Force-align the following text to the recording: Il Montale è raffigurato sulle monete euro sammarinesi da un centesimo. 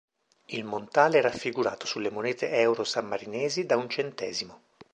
Il 0.47 0.63
Montale 0.63 1.19
è 1.19 1.21
raffigurato 1.21 1.85
sulle 1.85 2.09
monete 2.09 2.49
euro 2.49 2.83
sammarinesi 2.83 3.67
da 3.67 3.77
un 3.77 3.87
centesimo. 3.87 4.61